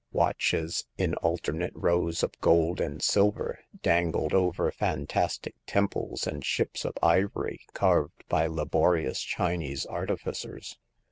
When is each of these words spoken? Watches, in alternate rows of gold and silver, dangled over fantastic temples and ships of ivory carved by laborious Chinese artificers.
Watches, 0.11 0.87
in 0.97 1.13
alternate 1.17 1.73
rows 1.75 2.23
of 2.23 2.31
gold 2.39 2.81
and 2.81 3.03
silver, 3.03 3.59
dangled 3.83 4.33
over 4.33 4.71
fantastic 4.71 5.53
temples 5.67 6.25
and 6.25 6.43
ships 6.43 6.85
of 6.85 6.97
ivory 7.03 7.59
carved 7.73 8.23
by 8.27 8.47
laborious 8.47 9.21
Chinese 9.21 9.85
artificers. 9.85 10.79